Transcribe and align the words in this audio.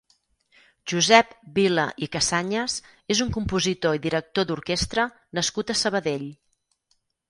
Josep 0.93 1.35
Vila 1.57 1.85
i 2.07 2.09
Casañas 2.17 2.79
és 3.17 3.23
un 3.29 3.31
compositor 3.37 4.01
i 4.01 4.05
director 4.09 4.51
d'oquestra 4.53 5.09
nascut 5.43 5.73
a 5.73 5.81
Sabadell. 5.87 6.31